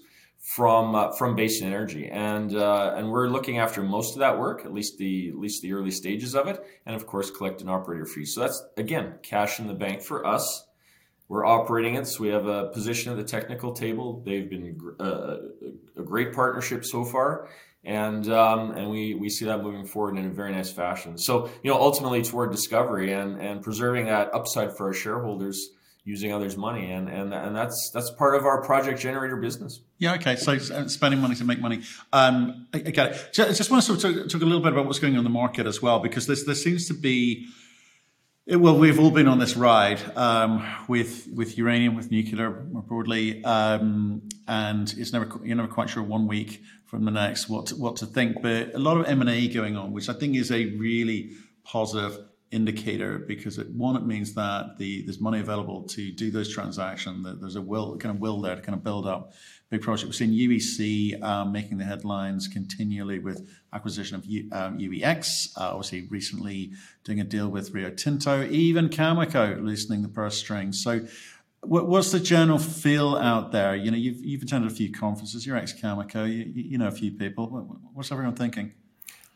from 0.54 0.94
uh, 0.94 1.10
from 1.16 1.34
Basin 1.34 1.66
Energy, 1.66 2.08
and 2.08 2.54
uh, 2.54 2.94
and 2.96 3.10
we're 3.10 3.28
looking 3.28 3.58
after 3.58 3.82
most 3.82 4.14
of 4.14 4.20
that 4.20 4.38
work, 4.38 4.64
at 4.64 4.72
least 4.72 4.98
the 4.98 5.30
at 5.30 5.38
least 5.38 5.62
the 5.62 5.72
early 5.72 5.90
stages 5.90 6.34
of 6.34 6.46
it, 6.46 6.62
and 6.86 6.94
of 6.94 7.06
course 7.06 7.30
collect 7.30 7.60
an 7.62 7.68
operator 7.68 8.06
fee. 8.06 8.24
So 8.24 8.42
that's 8.42 8.62
again 8.76 9.14
cash 9.22 9.58
in 9.58 9.66
the 9.66 9.74
bank 9.74 10.02
for 10.02 10.24
us. 10.24 10.64
We're 11.28 11.44
operating 11.44 11.96
it, 11.96 12.06
so 12.06 12.22
we 12.22 12.28
have 12.28 12.46
a 12.46 12.68
position 12.68 13.12
at 13.12 13.18
the 13.18 13.24
technical 13.24 13.72
table. 13.72 14.22
They've 14.24 14.48
been 14.48 14.80
uh, 14.98 15.36
a 15.96 16.02
great 16.02 16.32
partnership 16.32 16.86
so 16.86 17.04
far, 17.04 17.48
and 17.84 18.26
um, 18.32 18.70
and 18.70 18.90
we 18.90 19.12
we 19.12 19.28
see 19.28 19.44
that 19.44 19.62
moving 19.62 19.84
forward 19.84 20.16
in 20.16 20.24
a 20.24 20.30
very 20.30 20.52
nice 20.52 20.72
fashion. 20.72 21.18
So 21.18 21.50
you 21.62 21.70
know, 21.70 21.78
ultimately 21.78 22.22
toward 22.22 22.50
discovery 22.50 23.12
and 23.12 23.38
and 23.40 23.62
preserving 23.62 24.06
that 24.06 24.32
upside 24.32 24.74
for 24.76 24.86
our 24.86 24.94
shareholders 24.94 25.68
using 26.08 26.32
others' 26.32 26.56
money, 26.56 26.90
and 26.90 27.10
and 27.10 27.34
and 27.34 27.54
that's 27.54 27.90
that's 27.92 28.10
part 28.12 28.34
of 28.34 28.46
our 28.46 28.62
project 28.62 28.98
generator 28.98 29.36
business. 29.36 29.80
Yeah, 29.98 30.14
okay. 30.14 30.36
So 30.36 30.52
uh, 30.52 30.88
spending 30.88 31.20
money 31.20 31.34
to 31.34 31.44
make 31.44 31.60
money. 31.60 31.82
Um, 32.10 32.68
I, 32.72 32.78
I 32.78 32.80
get 32.90 33.12
it. 33.12 33.30
Just, 33.34 33.58
just 33.58 33.70
want 33.70 33.84
to 33.84 33.86
sort 33.86 34.02
of 34.02 34.22
talk, 34.22 34.30
talk, 34.30 34.40
a 34.40 34.46
little 34.46 34.62
bit 34.62 34.72
about 34.72 34.86
what's 34.86 34.98
going 34.98 35.12
on 35.12 35.18
in 35.18 35.24
the 35.24 35.30
market 35.30 35.66
as 35.66 35.82
well, 35.82 35.98
because 35.98 36.26
this 36.26 36.44
there 36.44 36.54
seems 36.54 36.88
to 36.88 36.94
be. 36.94 37.48
Well, 38.50 38.78
we've 38.78 38.98
all 38.98 39.10
been 39.10 39.28
on 39.28 39.38
this 39.38 39.58
ride 39.58 40.00
um, 40.16 40.66
with 40.88 41.28
with 41.34 41.58
uranium, 41.58 41.94
with 41.96 42.10
nuclear 42.10 42.64
more 42.72 42.80
broadly, 42.80 43.44
um, 43.44 44.22
and 44.46 44.90
it's 44.96 45.12
never 45.12 45.28
you're 45.44 45.54
never 45.54 45.68
quite 45.68 45.90
sure 45.90 46.02
one 46.02 46.26
week 46.26 46.62
from 46.86 47.04
the 47.04 47.10
next 47.10 47.50
what 47.50 47.66
to, 47.66 47.76
what 47.76 47.96
to 47.96 48.06
think. 48.06 48.40
But 48.40 48.74
a 48.74 48.78
lot 48.78 48.96
of 48.96 49.04
M 49.04 49.20
and 49.20 49.28
A 49.28 49.48
going 49.48 49.76
on, 49.76 49.92
which 49.92 50.08
I 50.08 50.14
think 50.14 50.34
is 50.34 50.50
a 50.50 50.64
really 50.76 51.32
positive 51.62 52.18
indicator 52.50 53.18
because 53.18 53.58
it, 53.58 53.68
one, 53.70 53.96
it 53.96 54.06
means 54.06 54.34
that 54.34 54.78
the 54.78 55.02
there's 55.02 55.20
money 55.20 55.40
available 55.40 55.82
to 55.82 56.10
do 56.12 56.30
those 56.30 56.52
transactions. 56.52 57.24
That 57.24 57.40
there's 57.40 57.56
a 57.56 57.62
will 57.62 57.96
kind 57.98 58.14
of 58.14 58.20
will 58.20 58.40
there 58.40 58.56
to 58.56 58.62
kind 58.62 58.76
of 58.76 58.82
build 58.82 59.06
up 59.06 59.32
big 59.70 59.82
projects. 59.82 60.06
We've 60.06 60.14
seen 60.14 60.32
UEC 60.32 61.22
um, 61.22 61.52
making 61.52 61.78
the 61.78 61.84
headlines 61.84 62.48
continually 62.48 63.18
with 63.18 63.48
acquisition 63.72 64.16
of 64.16 64.24
U, 64.24 64.48
um, 64.52 64.78
UEX. 64.78 65.56
Uh, 65.56 65.70
obviously, 65.72 66.06
recently 66.08 66.72
doing 67.04 67.20
a 67.20 67.24
deal 67.24 67.48
with 67.48 67.72
Rio 67.72 67.90
Tinto. 67.90 68.44
Even 68.44 68.88
Cameco 68.88 69.62
loosening 69.62 70.02
the 70.02 70.08
purse 70.08 70.36
strings. 70.36 70.82
So. 70.82 71.06
What's 71.60 72.12
the 72.12 72.20
general 72.20 72.60
feel 72.60 73.16
out 73.16 73.50
there? 73.50 73.74
You 73.74 73.90
know, 73.90 73.96
you've, 73.96 74.24
you've 74.24 74.42
attended 74.42 74.70
a 74.70 74.74
few 74.74 74.92
conferences. 74.92 75.44
You're 75.44 75.56
ex 75.56 75.72
Cameco. 75.72 76.24
You, 76.24 76.44
you 76.54 76.78
know 76.78 76.86
a 76.86 76.92
few 76.92 77.10
people. 77.10 77.48
What's 77.94 78.12
everyone 78.12 78.36
thinking? 78.36 78.74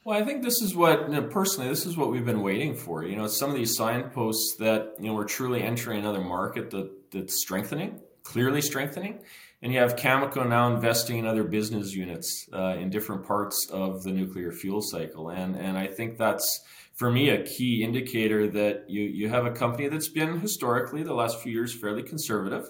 Well, 0.05 0.21
I 0.21 0.25
think 0.25 0.43
this 0.43 0.61
is 0.61 0.75
what, 0.75 1.09
you 1.09 1.15
know, 1.15 1.29
personally, 1.29 1.69
this 1.69 1.87
is 1.87 1.97
what 1.97 2.11
we've 2.11 2.25
been 2.25 2.43
waiting 2.43 2.75
for. 2.75 3.05
You 3.05 3.15
know, 3.15 3.29
some 3.29 3.51
of 3.51 3.57
these 3.57 3.77
signposts 3.77 4.57
that, 4.59 4.95
you 4.99 5.07
know, 5.07 5.15
we're 5.15 5.27
truly 5.27 5.63
entering 5.63 6.01
another 6.01 6.21
market 6.21 6.71
that, 6.71 6.91
that's 7.13 7.41
strengthening, 7.41 8.01
clearly 8.25 8.63
strengthening. 8.63 9.21
And 9.63 9.73
you 9.73 9.79
have 9.79 9.95
Cameco 9.95 10.49
now 10.49 10.75
investing 10.75 11.19
in 11.19 11.27
other 11.27 11.45
business 11.45 11.93
units 11.93 12.49
uh, 12.53 12.75
in 12.81 12.91
different 12.91 13.25
parts 13.25 13.69
of 13.71 14.03
the 14.03 14.11
nuclear 14.11 14.51
fuel 14.51 14.83
cycle. 14.83 15.29
And, 15.29 15.55
and 15.55 15.79
I 15.79 15.87
think 15.87 16.19
that's, 16.19 16.65
for 16.95 17.09
me, 17.09 17.31
a 17.31 17.45
key 17.45 17.85
indicator 17.85 18.49
that 18.49 18.91
you, 18.91 19.03
you 19.03 19.29
have 19.29 19.47
a 19.47 19.53
company 19.53 19.87
that's 19.87 20.09
been 20.09 20.41
historically, 20.41 21.05
the 21.05 21.15
last 21.15 21.41
few 21.41 21.53
years, 21.53 21.79
fairly 21.81 22.03
conservative, 22.03 22.65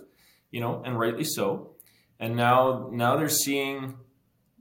you 0.50 0.60
know, 0.60 0.82
and 0.84 0.98
rightly 0.98 1.24
so. 1.24 1.76
And 2.20 2.36
now, 2.36 2.90
now 2.92 3.16
they're 3.16 3.30
seeing 3.30 3.94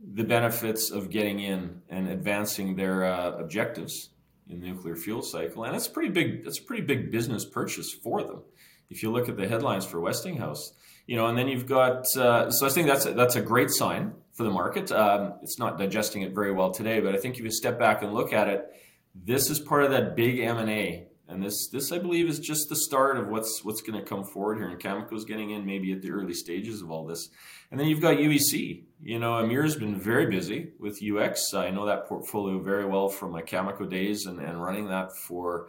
the 0.03 0.23
benefits 0.23 0.89
of 0.89 1.09
getting 1.09 1.39
in 1.39 1.81
and 1.89 2.09
advancing 2.09 2.75
their 2.75 3.05
uh, 3.05 3.31
objectives 3.37 4.09
in 4.49 4.59
the 4.59 4.67
nuclear 4.67 4.95
fuel 4.95 5.21
cycle, 5.21 5.63
and 5.63 5.75
it's 5.75 5.87
pretty 5.87 6.09
big. 6.09 6.43
It's 6.45 6.59
a 6.59 6.63
pretty 6.63 6.83
big 6.83 7.11
business 7.11 7.45
purchase 7.45 7.93
for 7.93 8.23
them. 8.23 8.41
If 8.89 9.03
you 9.03 9.11
look 9.11 9.29
at 9.29 9.37
the 9.37 9.47
headlines 9.47 9.85
for 9.85 10.01
Westinghouse, 10.01 10.73
you 11.07 11.15
know, 11.15 11.27
and 11.27 11.37
then 11.37 11.47
you've 11.47 11.67
got. 11.67 12.05
Uh, 12.15 12.51
so 12.51 12.65
I 12.65 12.69
think 12.69 12.87
that's 12.87 13.05
a, 13.05 13.13
that's 13.13 13.35
a 13.35 13.41
great 13.41 13.69
sign 13.69 14.13
for 14.33 14.43
the 14.43 14.49
market. 14.49 14.91
Um, 14.91 15.33
it's 15.41 15.59
not 15.59 15.77
digesting 15.77 16.23
it 16.23 16.33
very 16.33 16.51
well 16.51 16.71
today, 16.71 16.99
but 16.99 17.15
I 17.15 17.17
think 17.17 17.37
if 17.37 17.43
you 17.43 17.51
step 17.51 17.79
back 17.79 18.01
and 18.01 18.13
look 18.13 18.33
at 18.33 18.47
it, 18.47 18.65
this 19.13 19.49
is 19.49 19.59
part 19.59 19.83
of 19.83 19.91
that 19.91 20.15
big 20.15 20.39
M 20.39 20.57
and 20.57 20.69
A 20.69 21.07
and 21.31 21.41
this, 21.41 21.69
this 21.69 21.91
I 21.91 21.97
believe, 21.97 22.27
is 22.27 22.39
just 22.39 22.69
the 22.69 22.75
start 22.75 23.17
of 23.17 23.27
what's 23.27 23.63
what's 23.63 23.81
going 23.81 23.99
to 23.99 24.05
come 24.05 24.23
forward 24.23 24.57
here. 24.57 24.67
And 24.67 24.79
Cameco's 24.79 25.25
getting 25.25 25.51
in 25.51 25.65
maybe 25.65 25.91
at 25.93 26.01
the 26.01 26.11
early 26.11 26.33
stages 26.33 26.81
of 26.81 26.91
all 26.91 27.05
this. 27.05 27.29
And 27.71 27.79
then 27.79 27.87
you've 27.87 28.01
got 28.01 28.17
UEC. 28.17 28.83
You 29.01 29.19
know, 29.19 29.35
Amir's 29.35 29.75
been 29.75 29.99
very 29.99 30.27
busy 30.27 30.71
with 30.79 31.01
UEX. 31.01 31.53
I 31.53 31.69
know 31.69 31.85
that 31.85 32.05
portfolio 32.07 32.59
very 32.59 32.85
well 32.85 33.07
from 33.07 33.31
my 33.31 33.41
Cameco 33.41 33.89
days 33.89 34.25
and, 34.25 34.39
and 34.39 34.61
running 34.61 34.89
that 34.89 35.15
for 35.15 35.67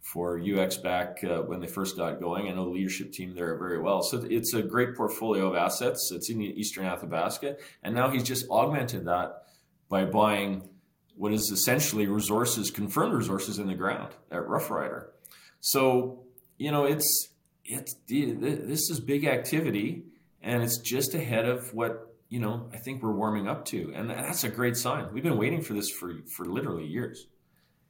for 0.00 0.38
UEX 0.38 0.82
back 0.82 1.24
uh, 1.24 1.38
when 1.38 1.60
they 1.60 1.66
first 1.66 1.96
got 1.96 2.20
going. 2.20 2.48
I 2.48 2.52
know 2.52 2.64
the 2.64 2.70
leadership 2.70 3.12
team 3.12 3.34
there 3.34 3.56
very 3.56 3.80
well. 3.80 4.02
So 4.02 4.22
it's 4.28 4.52
a 4.52 4.62
great 4.62 4.94
portfolio 4.94 5.48
of 5.48 5.56
assets. 5.56 6.12
It's 6.12 6.28
in 6.28 6.42
Eastern 6.42 6.84
Athabasca. 6.84 7.56
And 7.82 7.94
now 7.94 8.10
he's 8.10 8.24
just 8.24 8.50
augmented 8.50 9.06
that 9.06 9.44
by 9.88 10.04
buying 10.04 10.68
what 11.16 11.32
is 11.32 11.50
essentially 11.50 12.06
resources, 12.06 12.70
confirmed 12.70 13.14
resources 13.14 13.58
in 13.58 13.66
the 13.66 13.74
ground 13.74 14.12
at 14.30 14.42
Roughrider. 14.42 15.06
So, 15.60 16.24
you 16.58 16.70
know, 16.70 16.84
it's, 16.84 17.28
it's, 17.64 17.94
this 18.08 18.90
is 18.90 19.00
big 19.00 19.24
activity 19.24 20.04
and 20.42 20.62
it's 20.62 20.78
just 20.78 21.14
ahead 21.14 21.46
of 21.46 21.72
what, 21.72 22.14
you 22.28 22.40
know, 22.40 22.68
I 22.72 22.78
think 22.78 23.02
we're 23.02 23.14
warming 23.14 23.48
up 23.48 23.64
to. 23.66 23.92
And 23.94 24.10
that's 24.10 24.44
a 24.44 24.48
great 24.48 24.76
sign. 24.76 25.08
We've 25.12 25.22
been 25.22 25.38
waiting 25.38 25.62
for 25.62 25.74
this 25.74 25.90
for, 25.90 26.14
for 26.36 26.46
literally 26.46 26.86
years. 26.86 27.26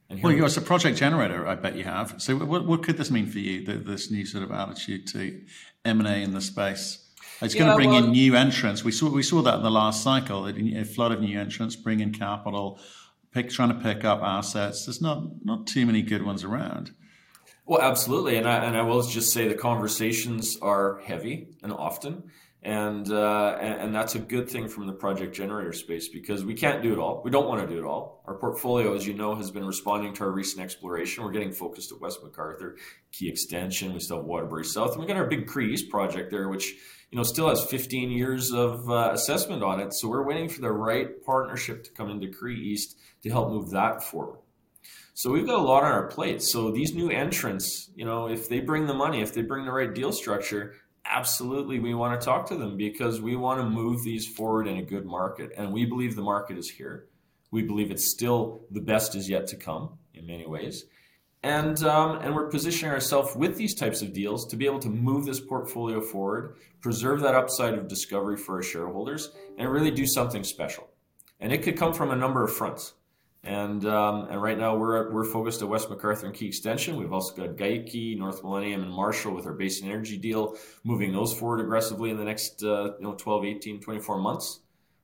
And 0.09 0.21
well, 0.21 0.31
you're 0.31 0.45
a 0.45 0.61
project 0.61 0.97
generator, 0.97 1.47
I 1.47 1.55
bet 1.55 1.75
you 1.75 1.83
have. 1.83 2.21
So, 2.21 2.37
what, 2.37 2.65
what 2.67 2.83
could 2.83 2.97
this 2.97 3.09
mean 3.09 3.25
for 3.25 3.39
you? 3.39 3.65
this 3.65 4.11
new 4.11 4.23
sort 4.25 4.43
of 4.43 4.51
attitude 4.51 5.07
to 5.07 5.41
M 5.83 5.99
and 5.99 6.07
A 6.07 6.17
in 6.17 6.31
the 6.31 6.41
space. 6.41 7.05
It's 7.41 7.55
going 7.55 7.69
to 7.69 7.75
bring 7.75 7.89
well, 7.89 8.05
in 8.05 8.11
new 8.11 8.35
entrants. 8.35 8.83
We 8.83 8.91
saw 8.91 9.09
we 9.09 9.23
saw 9.23 9.41
that 9.41 9.55
in 9.55 9.63
the 9.63 9.71
last 9.71 10.03
cycle. 10.03 10.47
A 10.47 10.83
flood 10.85 11.11
of 11.11 11.21
new 11.21 11.39
entrants, 11.39 11.75
bring 11.75 11.99
in 11.99 12.13
capital, 12.13 12.79
pick, 13.35 13.49
trying 13.49 13.69
to 13.69 13.75
pick 13.75 14.03
up 14.03 14.21
assets. 14.23 14.85
There's 14.85 15.01
not 15.01 15.43
not 15.43 15.67
too 15.67 15.85
many 15.85 16.01
good 16.01 16.23
ones 16.23 16.43
around. 16.43 16.91
Well, 17.65 17.81
absolutely, 17.81 18.37
and 18.37 18.47
I 18.47 18.65
and 18.65 18.75
I 18.77 18.81
will 18.81 19.03
just 19.03 19.31
say 19.31 19.47
the 19.47 19.55
conversations 19.55 20.57
are 20.61 20.99
heavy 21.03 21.49
and 21.61 21.71
often 21.71 22.31
and, 22.65 23.11
uh, 23.11 23.57
and, 23.61 23.79
and 23.79 23.95
that's 23.95 24.15
a 24.15 24.19
good 24.19 24.49
thing 24.49 24.67
from 24.67 24.87
the 24.87 24.93
project 24.93 25.35
generator 25.35 25.71
space 25.71 26.09
because 26.09 26.43
we 26.43 26.55
can't 26.55 26.81
do 26.81 26.91
it 26.93 26.97
all. 26.97 27.21
We 27.23 27.29
don't 27.29 27.47
want 27.47 27.61
to 27.61 27.67
do 27.67 27.77
it 27.77 27.85
all. 27.85 28.23
Our 28.25 28.33
portfolio, 28.33 28.95
as 28.95 29.05
you 29.05 29.13
know, 29.13 29.35
has 29.35 29.51
been 29.51 29.67
responding 29.67 30.15
to 30.15 30.23
our 30.23 30.31
recent 30.31 30.63
exploration. 30.63 31.23
We're 31.23 31.31
getting 31.31 31.51
focused 31.51 31.91
at 31.91 32.01
West 32.01 32.23
McArthur, 32.23 32.73
Key 33.11 33.29
Extension. 33.29 33.93
We 33.93 33.99
still 33.99 34.17
have 34.17 34.25
Waterbury 34.25 34.65
South, 34.65 34.93
and 34.93 34.99
we 34.99 35.05
got 35.05 35.15
our 35.15 35.27
big 35.27 35.45
Cree 35.45 35.73
East 35.73 35.91
project 35.91 36.31
there, 36.31 36.49
which 36.49 36.73
you 37.11 37.17
know 37.17 37.23
still 37.23 37.49
has 37.49 37.63
15 37.63 38.09
years 38.09 38.51
of 38.51 38.89
uh, 38.89 39.11
assessment 39.13 39.61
on 39.61 39.79
it. 39.79 39.93
So 39.93 40.07
we're 40.07 40.25
waiting 40.25 40.49
for 40.49 40.61
the 40.61 40.71
right 40.71 41.23
partnership 41.23 41.83
to 41.83 41.91
come 41.91 42.09
into 42.09 42.29
Cree 42.29 42.59
East 42.59 42.97
to 43.21 43.29
help 43.29 43.49
move 43.49 43.69
that 43.71 44.03
forward. 44.03 44.39
So 45.13 45.29
we've 45.29 45.45
got 45.45 45.59
a 45.59 45.61
lot 45.61 45.83
on 45.83 45.91
our 45.91 46.07
plate. 46.07 46.41
So 46.41 46.71
these 46.71 46.95
new 46.95 47.11
entrants, 47.11 47.91
you 47.95 48.05
know, 48.05 48.27
if 48.27 48.49
they 48.49 48.59
bring 48.59 48.87
the 48.87 48.93
money, 48.93 49.21
if 49.21 49.35
they 49.35 49.43
bring 49.43 49.65
the 49.65 49.71
right 49.71 49.93
deal 49.93 50.11
structure, 50.11 50.73
absolutely 51.05 51.79
we 51.79 51.93
want 51.93 52.19
to 52.19 52.25
talk 52.25 52.47
to 52.47 52.55
them 52.55 52.77
because 52.77 53.21
we 53.21 53.35
want 53.35 53.59
to 53.59 53.69
move 53.69 54.03
these 54.03 54.27
forward 54.27 54.67
in 54.67 54.77
a 54.77 54.83
good 54.83 55.05
market 55.05 55.51
and 55.57 55.71
we 55.71 55.85
believe 55.85 56.15
the 56.15 56.21
market 56.21 56.57
is 56.57 56.69
here. 56.69 57.07
We 57.51 57.63
believe 57.63 57.91
it's 57.91 58.11
still 58.11 58.65
the 58.71 58.81
best 58.81 59.15
is 59.15 59.29
yet 59.29 59.47
to 59.47 59.55
come 59.55 59.97
in 60.13 60.25
many 60.25 60.45
ways. 60.45 60.85
And 61.43 61.81
um, 61.83 62.17
and 62.21 62.33
we're 62.33 62.49
positioning 62.49 62.91
ourselves 62.91 63.35
with 63.35 63.55
these 63.55 63.75
types 63.75 64.01
of 64.01 64.13
deals 64.13 64.47
to 64.47 64.55
be 64.55 64.65
able 64.65 64.79
to 64.79 64.89
move 64.89 65.25
this 65.25 65.39
portfolio 65.39 66.01
forward 66.01 66.55
preserve 66.81 67.21
that 67.21 67.33
upside 67.33 67.73
of 67.73 67.87
discovery 67.87 68.37
for 68.37 68.57
our 68.57 68.61
shareholders 68.61 69.31
and 69.57 69.71
really 69.71 69.89
do 69.89 70.05
something 70.05 70.43
special. 70.43 70.87
And 71.39 71.51
it 71.51 71.63
could 71.63 71.77
come 71.77 71.93
from 71.93 72.11
a 72.11 72.15
number 72.15 72.43
of 72.43 72.53
fronts 72.53 72.93
and 73.45 73.85
um, 73.85 74.27
and 74.29 74.41
right 74.41 74.57
now 74.57 74.75
we're 74.75 75.11
we're 75.11 75.23
focused 75.23 75.61
at 75.61 75.67
West 75.67 75.89
McArthur 75.89 76.23
and 76.23 76.33
Key 76.33 76.47
Extension. 76.47 76.97
We've 76.97 77.13
also 77.13 77.35
got 77.35 77.55
Geikie, 77.55 78.17
North 78.17 78.43
Millennium, 78.43 78.81
and 78.81 78.91
Marshall 78.91 79.33
with 79.33 79.45
our 79.45 79.53
Basin 79.53 79.87
Energy 79.87 80.17
deal, 80.17 80.57
moving 80.83 81.13
those 81.13 81.33
forward 81.33 81.61
aggressively 81.61 82.09
in 82.09 82.17
the 82.17 82.23
next 82.23 82.63
uh, 82.63 82.93
you 82.97 83.03
know 83.03 83.13
12, 83.13 83.45
18, 83.45 83.81
24 83.81 84.19
months. 84.19 84.59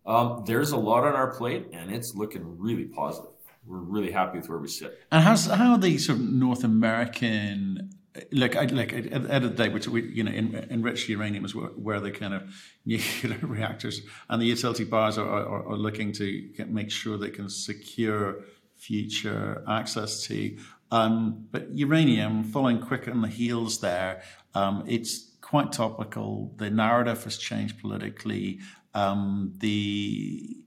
Um, 0.05 0.43
there's 0.45 0.71
a 0.71 0.77
lot 0.77 1.03
on 1.03 1.13
our 1.13 1.31
plate, 1.31 1.67
and 1.71 1.91
it's 1.91 2.15
looking 2.15 2.57
really 2.57 2.85
positive. 2.85 3.29
We're 3.65 3.77
really 3.77 4.11
happy 4.11 4.39
with 4.39 4.49
where 4.49 4.57
we 4.57 4.67
sit. 4.67 4.99
And 5.11 5.23
how's 5.23 5.45
how 5.45 5.73
are 5.73 5.77
the 5.77 5.97
sort 5.99 6.17
of 6.17 6.25
North 6.25 6.63
American 6.63 7.91
like 8.31 8.55
I, 8.55 8.65
like 8.65 8.93
at, 8.93 9.03
the 9.03 9.33
end 9.33 9.45
of 9.45 9.55
the 9.55 9.63
day, 9.63 9.69
which 9.69 9.87
we 9.87 10.03
you 10.03 10.23
know 10.23 10.31
in, 10.31 10.55
enriched 10.69 11.07
uranium 11.09 11.45
is 11.45 11.55
where, 11.55 11.67
where, 11.67 11.99
the 11.99 12.11
kind 12.11 12.33
of 12.33 12.43
nuclear 12.85 13.37
reactors 13.41 14.01
and 14.29 14.41
the 14.41 14.45
utility 14.45 14.83
buyers 14.83 15.17
are, 15.17 15.27
are, 15.27 15.67
are, 15.69 15.77
looking 15.77 16.11
to 16.13 16.51
make 16.67 16.91
sure 16.91 17.17
they 17.17 17.29
can 17.29 17.49
secure 17.49 18.43
future 18.75 19.63
access 19.67 20.23
to. 20.23 20.57
Um, 20.91 21.47
but 21.51 21.73
uranium, 21.73 22.43
following 22.43 22.81
quick 22.81 23.07
on 23.07 23.21
the 23.21 23.29
heels 23.29 23.79
there, 23.79 24.23
um, 24.55 24.83
it's 24.87 25.31
quite 25.39 25.71
topical. 25.71 26.53
The 26.57 26.69
narrative 26.69 27.23
has 27.23 27.37
changed 27.37 27.79
politically. 27.79 28.59
Um, 28.93 29.53
the 29.57 30.57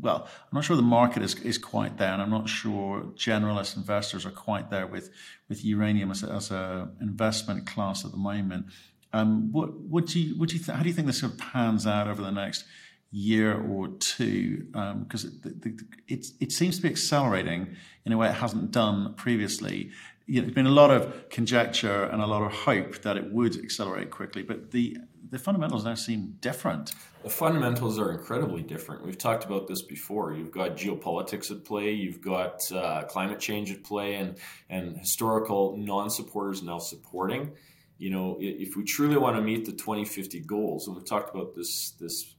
well, 0.00 0.26
I'm 0.26 0.54
not 0.54 0.64
sure 0.64 0.76
the 0.76 0.82
market 0.82 1.22
is, 1.22 1.34
is 1.36 1.58
quite 1.58 1.98
there, 1.98 2.12
and 2.12 2.22
I'm 2.22 2.30
not 2.30 2.48
sure 2.48 3.02
generalist 3.16 3.76
investors 3.76 4.24
are 4.24 4.30
quite 4.30 4.70
there 4.70 4.86
with, 4.86 5.10
with 5.48 5.64
uranium 5.64 6.10
as, 6.10 6.22
a, 6.22 6.30
as 6.30 6.50
an 6.50 6.96
investment 7.00 7.66
class 7.66 8.04
at 8.04 8.10
the 8.10 8.16
moment. 8.16 8.66
Um, 9.12 9.50
what, 9.52 9.72
what 9.74 10.06
do 10.06 10.20
you, 10.20 10.38
what 10.38 10.50
do 10.50 10.56
you 10.56 10.62
th- 10.62 10.76
how 10.76 10.82
do 10.82 10.88
you 10.88 10.94
think 10.94 11.06
this 11.06 11.20
sort 11.20 11.32
of 11.32 11.38
pans 11.38 11.86
out 11.86 12.08
over 12.08 12.22
the 12.22 12.30
next 12.30 12.64
year 13.10 13.58
or 13.58 13.88
two? 13.88 14.66
Because 15.02 15.24
um, 15.24 15.40
it, 15.44 15.80
it, 16.06 16.26
it 16.40 16.52
seems 16.52 16.76
to 16.76 16.82
be 16.82 16.90
accelerating 16.90 17.74
in 18.04 18.12
a 18.12 18.18
way 18.18 18.28
it 18.28 18.34
hasn't 18.34 18.70
done 18.70 19.14
previously. 19.14 19.90
You 20.28 20.36
know, 20.36 20.42
there's 20.42 20.54
been 20.54 20.66
a 20.66 20.70
lot 20.70 20.90
of 20.90 21.30
conjecture 21.30 22.04
and 22.04 22.20
a 22.20 22.26
lot 22.26 22.42
of 22.42 22.52
hope 22.52 23.00
that 23.02 23.16
it 23.16 23.32
would 23.32 23.56
accelerate 23.56 24.10
quickly, 24.10 24.42
but 24.42 24.70
the 24.70 24.98
the 25.30 25.38
fundamentals 25.38 25.84
now 25.84 25.94
seem 25.94 26.36
different. 26.40 26.94
The 27.22 27.30
fundamentals 27.30 27.98
are 27.98 28.12
incredibly 28.12 28.62
different. 28.62 29.04
We've 29.04 29.18
talked 29.18 29.44
about 29.44 29.66
this 29.66 29.82
before. 29.82 30.32
You've 30.32 30.50
got 30.50 30.76
geopolitics 30.76 31.50
at 31.50 31.64
play, 31.64 31.92
you've 31.92 32.20
got 32.20 32.70
uh, 32.72 33.04
climate 33.04 33.40
change 33.40 33.70
at 33.70 33.82
play, 33.84 34.14
and 34.14 34.36
and 34.70 34.96
historical 34.96 35.76
non-supporters 35.76 36.62
now 36.62 36.78
supporting. 36.78 37.52
You 37.98 38.10
know, 38.10 38.36
if 38.38 38.76
we 38.76 38.84
truly 38.84 39.16
want 39.16 39.36
to 39.36 39.42
meet 39.42 39.64
the 39.64 39.72
2050 39.72 40.40
goals, 40.40 40.86
and 40.86 40.94
we've 40.94 41.04
talked 41.04 41.34
about 41.34 41.54
this 41.54 41.90
this 41.92 42.34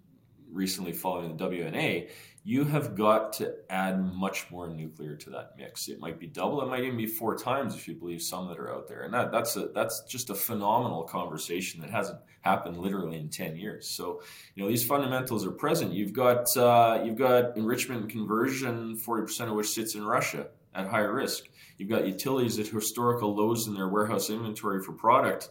recently 0.52 0.94
following 0.94 1.36
the 1.36 1.44
WNA, 1.44 2.10
you 2.44 2.64
have 2.64 2.96
got 2.96 3.34
to 3.34 3.54
add 3.70 4.00
much 4.14 4.50
more 4.50 4.68
nuclear 4.68 5.16
to 5.16 5.30
that 5.32 5.54
mix. 5.58 5.88
It 5.88 6.00
might 6.00 6.20
be 6.20 6.28
double, 6.28 6.62
it 6.62 6.70
might 6.70 6.84
even 6.84 6.98
be 6.98 7.06
four 7.06 7.38
times 7.38 7.76
if 7.76 7.88
you 7.88 7.96
believe 7.96 8.22
some 8.22 8.48
that 8.48 8.58
are 8.58 8.74
out 8.74 8.88
there. 8.88 9.02
And 9.02 9.14
that, 9.14 9.32
that's 9.32 9.56
a, 9.58 9.68
that's 9.74 10.04
just 10.08 10.30
a 10.30 10.36
phenomenal 10.36 11.04
conversation 11.04 11.82
that 11.82 11.90
hasn't 11.90 12.20
happened 12.42 12.78
literally 12.78 13.18
in 13.18 13.30
10 13.30 13.58
years. 13.58 13.90
So, 13.90 14.22
you 14.56 14.64
know, 14.64 14.70
these 14.70 14.86
fundamentals 14.86 15.46
are 15.46 15.52
present. 15.52 15.94
You've 15.94 16.14
got, 16.14 16.46
uh, 16.56 17.02
you've 17.04 17.18
got 17.18 17.58
enrichment 17.58 18.02
and 18.02 18.10
conversion, 18.10 18.98
40% 18.98 19.50
of 19.50 19.56
which 19.56 19.70
sits 19.70 19.96
in 19.96 20.06
Russia 20.06 20.48
at 20.74 20.88
higher 20.88 21.14
risk. 21.14 21.50
You've 21.78 21.90
got 21.90 22.08
utilities 22.08 22.58
at 22.58 22.68
historical 22.68 23.36
lows 23.36 23.68
in 23.68 23.74
their 23.74 23.88
warehouse 23.88 24.30
inventory 24.30 24.82
for 24.82 24.94
product, 24.94 25.50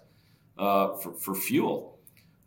uh, 0.59 0.97
for, 0.97 1.13
for 1.15 1.35
fuel. 1.35 1.99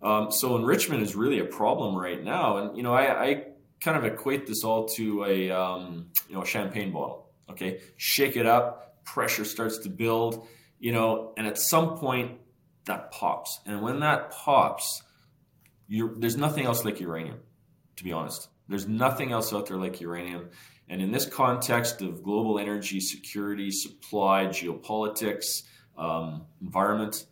Um, 0.01 0.31
so 0.31 0.55
enrichment 0.55 1.03
is 1.03 1.15
really 1.15 1.39
a 1.39 1.45
problem 1.45 1.95
right 1.95 2.23
now. 2.23 2.57
And, 2.57 2.75
you 2.77 2.81
know, 2.81 2.93
I, 2.93 3.23
I 3.23 3.43
kind 3.83 3.97
of 3.97 4.05
equate 4.05 4.47
this 4.47 4.63
all 4.63 4.87
to 4.97 5.25
a 5.25 5.51
um, 5.51 6.07
you 6.29 6.35
know 6.35 6.43
champagne 6.43 6.91
bottle. 6.91 7.29
Okay, 7.49 7.81
shake 7.97 8.37
it 8.37 8.45
up, 8.45 9.03
pressure 9.03 9.43
starts 9.43 9.79
to 9.79 9.89
build, 9.89 10.47
you 10.79 10.93
know, 10.93 11.33
and 11.37 11.45
at 11.45 11.57
some 11.57 11.97
point 11.97 12.39
that 12.85 13.11
pops, 13.11 13.59
and 13.65 13.81
when 13.81 13.99
that 13.99 14.31
pops, 14.31 15.03
there's 15.89 16.37
nothing 16.37 16.65
else 16.65 16.85
like 16.85 16.99
uranium, 17.01 17.39
to 17.97 18.03
be 18.03 18.13
honest. 18.13 18.47
There's 18.69 18.87
nothing 18.87 19.33
else 19.33 19.53
out 19.53 19.67
there 19.67 19.77
like 19.77 19.99
uranium. 19.99 20.49
And 20.87 21.01
in 21.01 21.11
this 21.11 21.25
context 21.25 22.01
of 22.01 22.23
global 22.23 22.59
energy 22.59 22.99
security, 22.99 23.69
supply, 23.71 24.45
geopolitics, 24.45 25.63
um, 25.97 26.45
environment, 26.61 27.25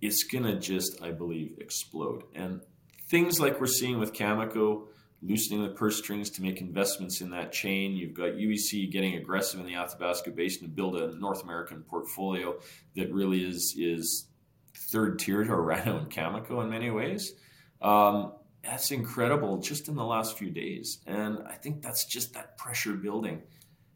it's 0.00 0.24
going 0.24 0.44
to 0.44 0.58
just, 0.58 1.00
I 1.02 1.12
believe, 1.12 1.58
explode. 1.58 2.24
And 2.34 2.60
things 3.08 3.38
like 3.38 3.60
we're 3.60 3.66
seeing 3.66 3.98
with 3.98 4.12
Cameco, 4.12 4.88
loosening 5.22 5.62
the 5.62 5.68
purse 5.70 5.98
strings 5.98 6.30
to 6.30 6.42
make 6.42 6.60
investments 6.60 7.20
in 7.20 7.30
that 7.30 7.52
chain. 7.52 7.96
You've 7.96 8.14
got 8.14 8.32
UEC 8.32 8.90
getting 8.90 9.14
aggressive 9.14 9.60
in 9.60 9.66
the 9.66 9.76
Athabasca 9.76 10.30
Basin 10.30 10.62
to 10.62 10.68
build 10.68 10.96
a 10.96 11.16
North 11.18 11.44
American 11.44 11.82
portfolio 11.82 12.58
that 12.96 13.12
really 13.12 13.44
is 13.44 13.74
is 13.78 14.26
third 14.74 15.18
tier 15.18 15.44
to 15.44 15.50
Orano 15.50 15.98
and 15.98 16.10
Cameco 16.10 16.62
in 16.62 16.70
many 16.70 16.90
ways. 16.90 17.32
Um, 17.80 18.32
that's 18.62 18.90
incredible 18.90 19.58
just 19.58 19.88
in 19.88 19.94
the 19.94 20.04
last 20.04 20.38
few 20.38 20.50
days. 20.50 20.98
And 21.06 21.38
I 21.46 21.54
think 21.54 21.82
that's 21.82 22.04
just 22.04 22.34
that 22.34 22.56
pressure 22.58 22.94
building. 22.94 23.42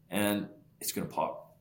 And 0.09 0.47
it's 0.79 0.91
going 0.91 1.07
to 1.07 1.13
pop. 1.13 1.57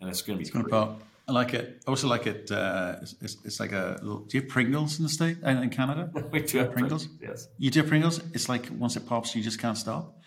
And 0.00 0.08
it's 0.08 0.22
going 0.22 0.38
to 0.38 0.38
be 0.38 0.42
it's 0.42 0.50
going 0.50 0.64
to 0.64 0.70
pop. 0.70 1.02
I 1.30 1.32
like 1.32 1.54
it. 1.54 1.80
I 1.86 1.90
also 1.90 2.08
like 2.08 2.26
it. 2.26 2.50
Uh, 2.50 2.96
it's, 3.02 3.36
it's, 3.44 3.60
like 3.60 3.70
a 3.70 4.00
little. 4.02 4.24
Do 4.24 4.36
you 4.36 4.42
have 4.42 4.50
Pringles 4.50 4.98
in 4.98 5.04
the 5.04 5.08
state 5.08 5.38
in 5.44 5.70
Canada? 5.70 6.10
we 6.32 6.40
do 6.40 6.58
have 6.58 6.72
Pringles. 6.72 7.08
Yes. 7.22 7.46
You 7.56 7.70
do 7.70 7.80
have 7.80 7.88
Pringles. 7.88 8.20
It's 8.34 8.48
like 8.48 8.68
once 8.72 8.96
it 8.96 9.06
pops, 9.06 9.36
you 9.36 9.42
just 9.42 9.60
can't 9.60 9.78
stop. 9.78 10.18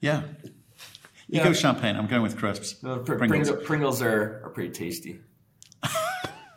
Yeah. 0.00 0.22
You 1.28 1.40
yeah. 1.40 1.44
go 1.44 1.52
champagne. 1.52 1.96
I'm 1.96 2.06
going 2.06 2.22
with 2.22 2.38
crisps. 2.38 2.82
No, 2.82 3.00
pr- 3.00 3.16
Pringles. 3.16 3.50
Pringles, 3.66 4.00
are, 4.00 4.40
are 4.44 4.50
pretty 4.54 4.70
tasty. 4.70 5.20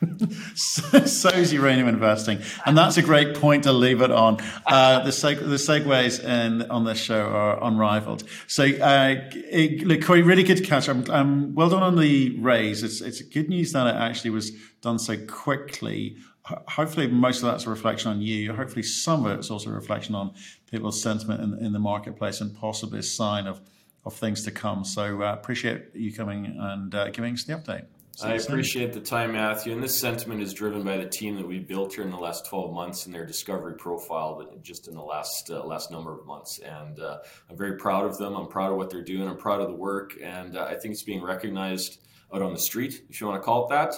so, 0.56 1.06
so's 1.06 1.54
uranium 1.54 1.88
investing, 1.88 2.40
and 2.66 2.78
that's 2.78 2.98
a 2.98 3.02
great 3.02 3.36
point 3.36 3.64
to 3.64 3.72
leave 3.72 4.02
it 4.02 4.12
on. 4.12 4.38
Uh, 4.66 5.04
the, 5.04 5.12
seg- 5.12 5.40
the 5.40 5.56
segues 5.56 6.24
in, 6.24 6.70
on 6.70 6.86
this 6.86 7.00
show 7.00 7.28
are 7.28 7.64
unrivaled. 7.64 8.24
So, 8.48 8.64
uh, 8.64 9.30
it, 9.34 9.86
look, 9.86 10.04
Corey, 10.04 10.22
really 10.22 10.44
good 10.44 10.58
to 10.58 10.64
catch 10.64 10.90
up. 10.90 11.10
Um, 11.10 11.54
well 11.56 11.70
done 11.70 11.84
on 11.84 11.96
the 11.96 12.38
raise. 12.40 12.84
It's 12.84 13.02
it's 13.02 13.22
good 13.22 13.50
news 13.50 13.72
that 13.74 13.88
it 13.88 13.96
actually 13.96 14.32
was 14.32 14.52
done 14.82 15.00
so 15.00 15.18
quickly. 15.26 16.18
Hopefully, 16.44 17.08
most 17.08 17.38
of 17.38 17.50
that's 17.50 17.66
a 17.66 17.70
reflection 17.70 18.12
on 18.12 18.22
you. 18.22 18.54
Hopefully, 18.54 18.84
some 18.84 19.26
of 19.26 19.38
it's 19.38 19.50
also 19.50 19.70
a 19.70 19.74
reflection 19.74 20.14
on 20.16 20.34
people's 20.70 21.02
sentiment 21.02 21.42
in, 21.42 21.66
in 21.66 21.74
the 21.74 21.80
marketplace 21.80 22.42
and 22.42 22.56
possibly 22.56 23.00
a 23.00 23.04
sign 23.04 23.48
of 23.48 23.62
of 24.06 24.14
things 24.14 24.44
to 24.44 24.52
come. 24.52 24.86
So, 24.86 25.24
uh, 25.24 25.34
appreciate 25.34 25.96
you 25.96 26.14
coming 26.14 26.56
and 26.60 26.94
uh, 26.94 27.10
giving 27.10 27.34
us 27.34 27.44
the 27.44 27.54
update. 27.54 27.86
I 28.24 28.34
appreciate 28.34 28.94
the 28.94 29.02
time, 29.02 29.34
Matthew. 29.34 29.74
And 29.74 29.84
this 29.84 30.00
sentiment 30.00 30.42
is 30.42 30.54
driven 30.54 30.84
by 30.84 30.98
the 30.98 31.06
team 31.06 31.36
that 31.36 31.48
we've 31.48 31.68
built 31.68 31.94
here 31.94 32.04
in 32.04 32.12
the 32.12 32.18
last 32.18 32.46
12 32.46 32.74
months 32.74 33.06
and 33.06 33.14
their 33.14 33.26
discovery 33.26 33.76
profile 33.76 34.42
just 34.62 34.88
in 34.88 34.94
the 34.94 35.02
last 35.02 35.50
uh, 35.50 35.64
last 35.66 35.92
number 35.92 36.18
of 36.18 36.26
months. 36.26 36.60
And 36.60 37.00
uh, 37.00 37.18
I'm 37.50 37.58
very 37.58 37.78
proud 37.78 38.06
of 38.06 38.18
them. 38.18 38.36
I'm 38.36 38.48
proud 38.48 38.72
of 38.72 38.78
what 38.78 38.90
they're 38.90 39.04
doing. 39.04 39.28
I'm 39.28 39.38
proud 39.38 39.60
of 39.62 39.68
the 39.68 39.76
work. 39.76 40.14
And 40.22 40.56
uh, 40.56 40.64
I 40.64 40.76
think 40.76 40.94
it's 40.94 41.04
being 41.04 41.24
recognized 41.24 42.00
out 42.34 42.42
on 42.42 42.54
the 42.54 42.60
street, 42.60 43.04
if 43.10 43.20
you 43.20 43.28
want 43.28 43.42
to 43.42 43.46
call 43.46 43.66
it 43.66 43.70
that, 43.70 43.94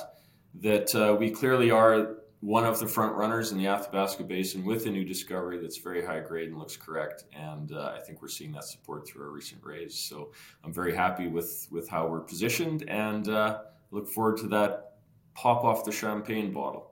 that 0.62 0.96
uh, 0.96 1.16
we 1.16 1.32
clearly 1.32 1.72
are 1.72 2.18
one 2.40 2.66
of 2.66 2.80
the 2.80 2.88
front 2.88 3.16
runners 3.16 3.52
in 3.52 3.58
the 3.58 3.68
Athabasca 3.68 4.24
Basin 4.24 4.64
with 4.64 4.86
a 4.86 4.90
new 4.90 5.04
discovery 5.04 5.60
that's 5.60 5.80
very 5.80 6.06
high 6.06 6.20
grade 6.20 6.50
and 6.50 6.60
looks 6.60 6.78
correct. 6.78 7.24
And 7.34 7.72
uh, 7.72 7.94
I 7.96 8.00
think 8.00 8.22
we're 8.22 8.28
seeing 8.28 8.52
that 8.52 8.64
support 8.64 9.08
through 9.08 9.24
our 9.24 9.32
recent 9.32 9.64
raise. 9.64 9.98
So 10.00 10.32
I'm 10.64 10.74
very 10.74 10.96
happy 10.96 11.28
with, 11.28 11.68
with 11.72 11.90
how 11.90 12.08
we're 12.08 12.22
positioned 12.22 12.88
and 12.88 13.28
uh, 13.28 13.60
look 13.91 14.08
forward 14.10 14.38
to 14.38 14.48
that 14.48 14.98
pop 15.34 15.63
off 15.63 15.86
the 15.86 15.91
champagne 15.91 16.51
bottle. 16.51 16.91